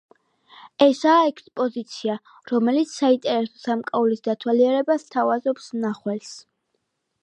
ესაა 0.85 1.27
ექსპოზიცია, 1.31 2.15
რომელიც 2.53 2.95
საინტერესო 3.03 3.63
სამკაულის 3.67 4.27
დათვალიერებას 4.31 5.09
სთავაზობს 5.11 5.75
მნახველს. 5.81 6.39